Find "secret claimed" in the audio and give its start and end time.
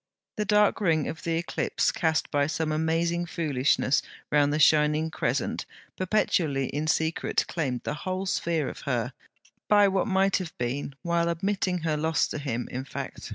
6.87-7.81